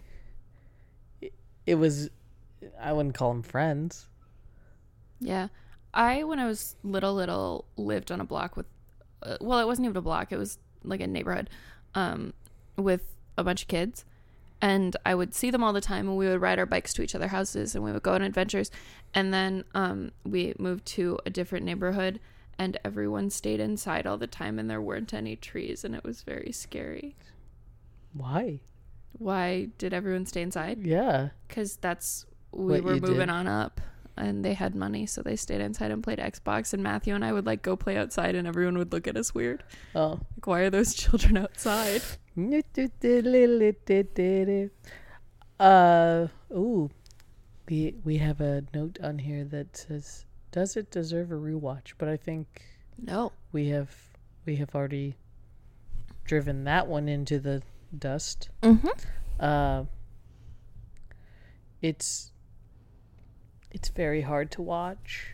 [1.21, 1.33] it,
[1.65, 2.09] it was
[2.79, 4.07] i wouldn't call them friends
[5.19, 5.47] Yeah.
[5.93, 8.67] I, when I was little, little, lived on a block with,
[9.23, 10.31] uh, well, it wasn't even a block.
[10.31, 11.49] It was like a neighborhood
[11.95, 12.33] um,
[12.77, 14.05] with a bunch of kids.
[14.61, 17.01] And I would see them all the time, and we would ride our bikes to
[17.01, 18.69] each other's houses, and we would go on adventures.
[19.13, 22.19] And then um, we moved to a different neighborhood,
[22.57, 26.23] and everyone stayed inside all the time, and there weren't any trees, and it was
[26.23, 27.15] very scary.
[28.13, 28.59] why
[29.17, 30.85] Why did everyone stay inside?
[30.85, 33.29] yeah because that's we What were moving did.
[33.29, 33.79] on up
[34.19, 37.31] and they had money so they stayed inside and played xbox and matthew and i
[37.31, 39.63] would like go play outside and everyone would look at us weird
[39.95, 42.01] oh like why are those children outside
[45.59, 46.89] Uh, ooh,
[47.69, 52.07] we we have a note on here that says, "Does it deserve a rewatch?" But
[52.07, 52.61] I think
[52.97, 53.93] no we have
[54.45, 55.15] we have already
[56.23, 57.61] driven that one into the
[57.97, 58.49] dust.
[58.63, 58.87] mm-hmm.
[59.39, 59.83] Uh,
[61.81, 62.31] it's
[63.71, 65.33] it's very hard to watch.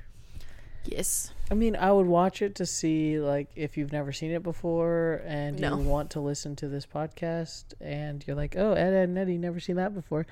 [0.86, 4.42] yes I mean, I would watch it to see like if you've never seen it
[4.42, 5.78] before and No.
[5.78, 9.38] you want to listen to this podcast and you're like, "Oh, Ed, Edd and Eddy
[9.38, 10.26] never seen that before."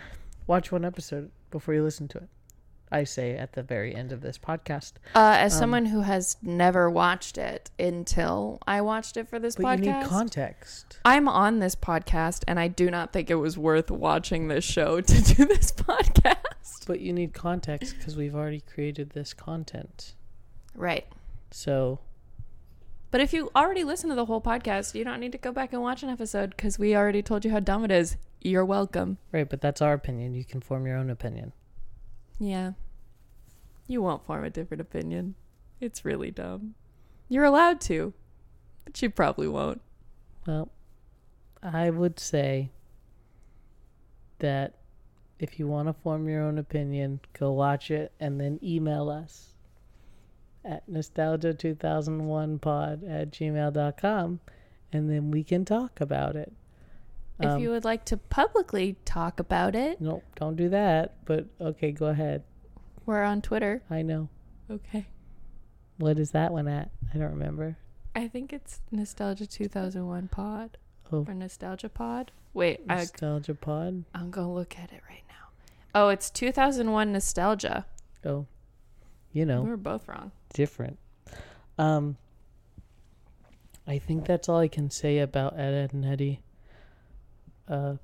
[0.47, 2.29] Watch one episode before you listen to it.
[2.91, 4.93] I say at the very end of this podcast.
[5.15, 9.55] uh, as Um, someone who has never watched it until i watched it for this
[9.55, 10.99] But podcast you need context.
[11.05, 15.01] i'm on this podcast and i do not think it was worth watching this show
[15.11, 16.37] to do this podcast
[16.85, 20.15] But you need context because we've already created this content.
[20.75, 21.05] right
[21.51, 21.99] So
[23.11, 25.73] But if you already listened to the whole podcast, you don't need to go back
[25.73, 28.17] and watch an episode because we already told you how dumb it is.
[28.41, 29.17] You're welcome.
[29.31, 30.33] right, but that's our opinion.
[30.33, 31.53] You can form your own opinion.
[32.39, 32.73] Yeah.
[33.87, 35.35] You won't form a different opinion.
[35.79, 36.75] It's really dumb.
[37.29, 38.13] You're allowed to,
[38.83, 39.81] but you probably won't.
[40.47, 40.69] Well,
[41.61, 42.71] I would say
[44.39, 44.75] that
[45.43, 49.49] if you want to form your own opinion, go watch it and then email us
[50.63, 54.39] at nostalgia2001pod at gmail.com
[54.91, 56.53] and then we can talk about it.
[57.39, 61.45] if Um, you would like to publicly talk about it, No, don't do that, but
[61.59, 62.43] okay, go ahead.
[63.05, 63.81] we're on Twitter.
[63.89, 64.29] I know.
[64.69, 65.07] Okay.
[65.97, 66.89] What is that one at?
[67.13, 67.77] I don't remember.
[68.15, 70.77] I think it's Nostalgia 2001 Pod
[71.11, 72.31] Oh, or Nostalgia Pod.
[72.53, 74.05] Wait, I, Nostalgia Pod.
[74.15, 75.32] I'm going to look at it right now.
[75.95, 77.85] Oh, it's 2001 Nostalgia.
[78.25, 78.47] Oh,
[79.31, 79.61] you know.
[79.61, 80.31] We were both wrong.
[80.53, 80.97] different.
[81.77, 82.17] Um,
[83.87, 86.41] I think that's all I can say about Ed, Edd and Eddy.
[87.67, 87.95] Uh,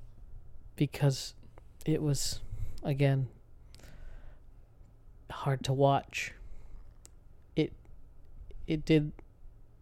[0.76, 1.34] because
[1.84, 2.40] it was,
[2.82, 3.28] again,
[5.30, 6.32] hard to watch.
[7.56, 7.72] It
[8.66, 9.12] it did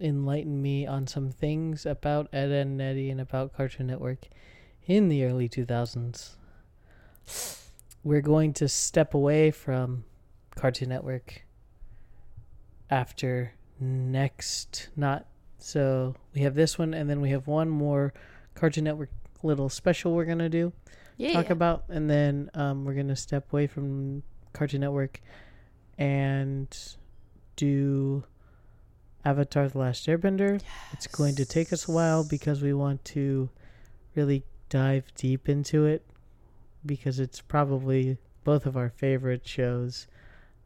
[0.01, 4.29] enlighten me on some things about Ed, Edd and Eddy and about Cartoon Network
[4.87, 6.37] in the early two thousands.
[8.05, 10.05] We're going to step away from
[10.55, 11.43] Cartoon Network
[12.91, 15.27] after next not
[15.59, 18.13] so we have this one and then we have one more
[18.55, 19.11] cartoon network
[19.43, 20.73] little special we're gonna do
[21.17, 21.35] Yeah.
[21.35, 25.21] talk about and then um, we're gonna step away from cartoon network
[25.99, 26.77] and
[27.57, 28.25] do
[29.25, 30.61] avatar the last airbender.
[30.93, 33.51] It's going to take us a while because we want to
[34.15, 36.05] really dive deep into it
[36.85, 40.07] because it's probably both of our favorite shows.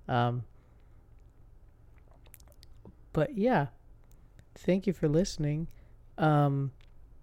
[0.09, 0.45] Um,
[3.13, 3.67] but yeah
[4.55, 5.69] thank you for listening.
[6.19, 6.73] Um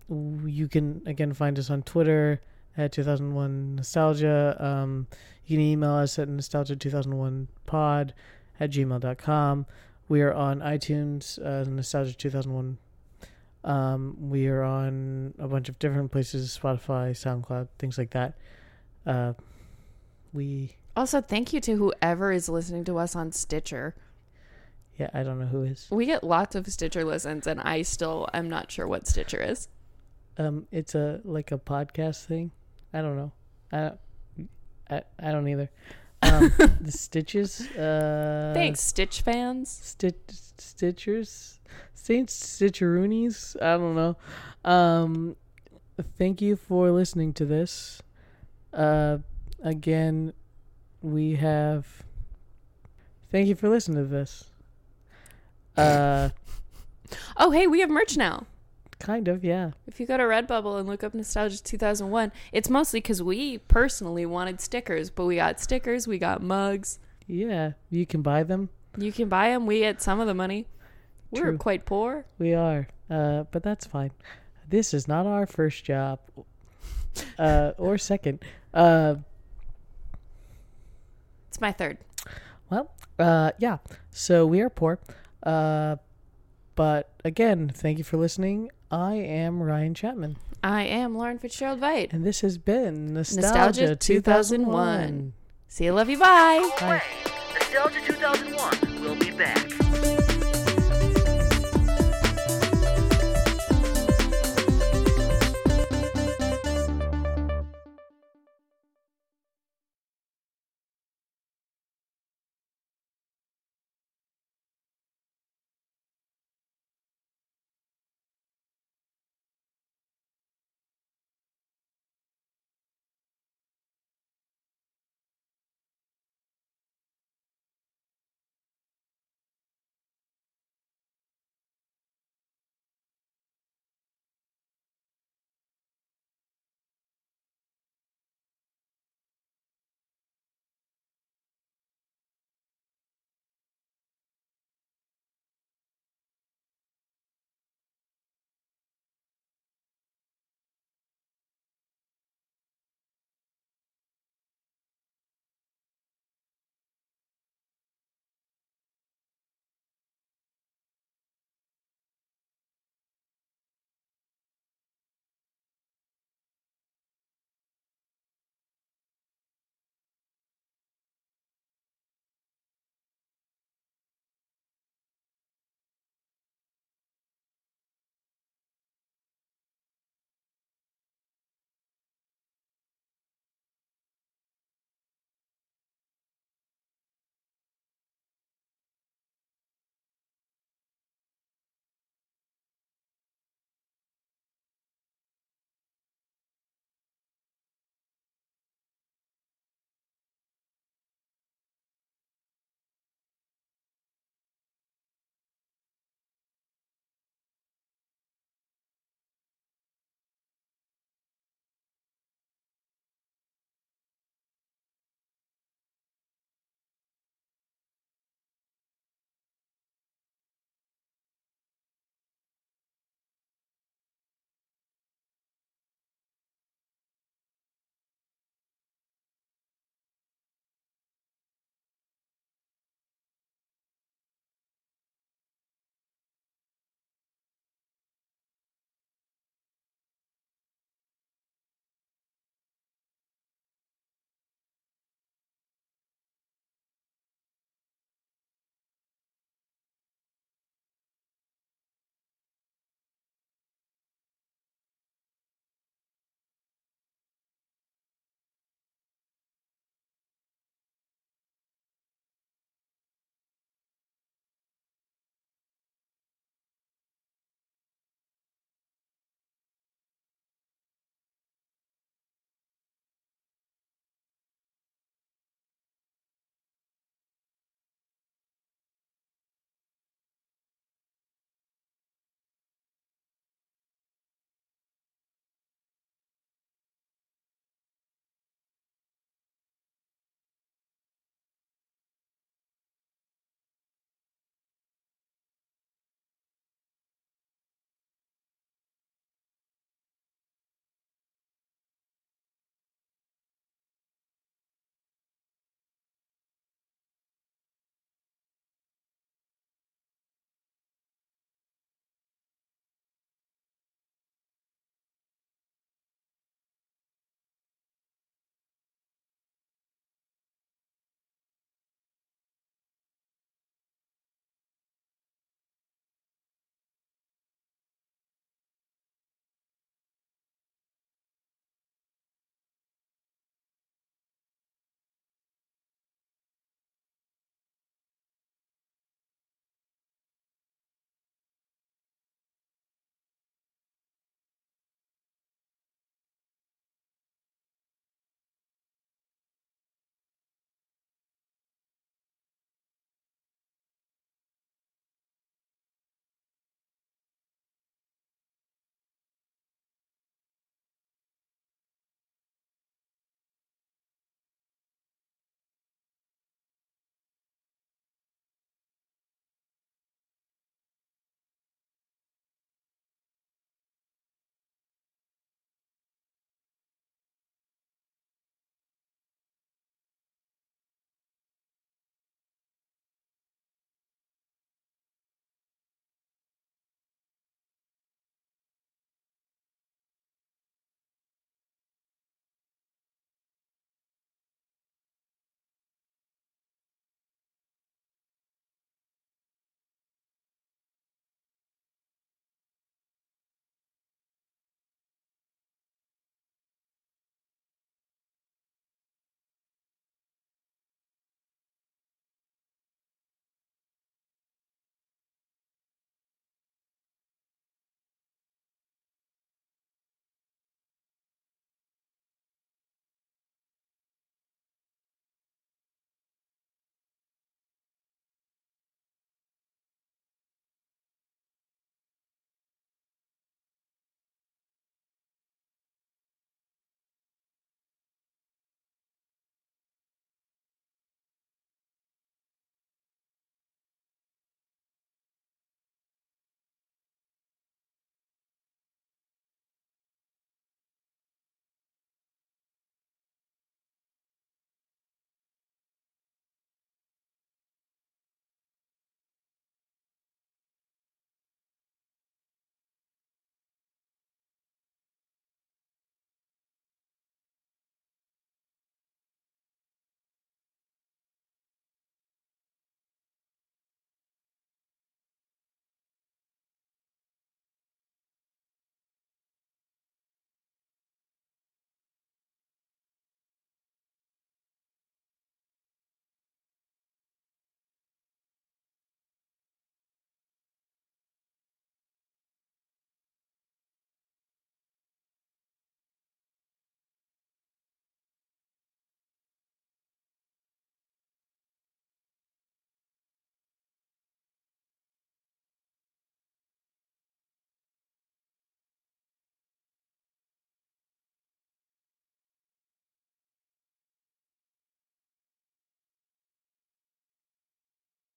[0.09, 2.41] you can again find us on twitter
[2.75, 4.55] at 2001 nostalgia.
[4.59, 5.07] Um
[5.45, 8.13] you can email us at nostalgia 2001 pod
[8.59, 9.65] at gmail.com
[10.07, 12.77] we are on itunes uh, nostalgia 2001
[13.63, 18.37] um we are on a bunch of different places spotify soundcloud things like that
[19.09, 19.33] uh
[20.33, 23.95] we Also, thank you to whoever is listening to us on Stitcher.
[24.97, 28.27] yeah i don't know who is We get lots of Stitcher listens, and I still
[28.33, 29.67] am not sure what Stitcher is.
[30.37, 32.51] Um, it's a like a podcast thing.
[32.93, 33.31] I don't know.
[33.71, 33.99] I don't.
[34.89, 35.69] I, I don't either.
[36.21, 36.51] Um,
[36.81, 37.61] the stitches.
[37.75, 39.69] Uh, Thanks, Stitch fans.
[39.69, 40.15] Stitch
[40.57, 41.59] Stitchers,
[41.93, 43.55] Saint Stitcheroonies.
[43.61, 44.15] I don't know.
[44.63, 45.35] Um,
[46.17, 48.01] thank you for listening to this.
[48.73, 49.17] Uh,
[49.63, 50.33] again,
[51.01, 51.87] we have
[53.31, 54.49] thank you for listening to this.
[55.77, 56.29] Uh,
[57.37, 58.45] Oh, hey, we have merch now.
[58.99, 59.71] kind of, yeah.
[59.87, 64.27] If you go to Redbubble and look up Nostalgia 2001, it's mostly because we personally
[64.27, 66.99] wanted stickers, but we got stickers, we got mugs.
[67.25, 68.69] Yeah, you can buy them.
[68.95, 69.65] You can buy them.
[69.65, 70.67] We get some of the money.
[71.31, 72.25] We're quite poor.
[72.37, 74.11] We are, uh, but that's fine.
[74.67, 76.19] This is not our first job,
[77.39, 78.43] uh, or second.
[78.73, 79.15] Uh,
[81.49, 81.97] It's my third.
[82.69, 83.77] well, uh, yeah.
[84.11, 84.99] So we are poor,
[85.43, 85.95] uh,
[86.75, 88.69] but again, thank you for listening.
[88.91, 92.11] I am Ryan Chapman, I am Lauren Fitzgerald Veit.
[92.13, 94.65] and this has been Nostalgia, Nostalgia 2001.
[94.65, 95.33] 2001.
[95.67, 96.69] See you, love you, bye.
[96.79, 97.01] Bye.
[97.53, 98.88] Nostalgia 2001.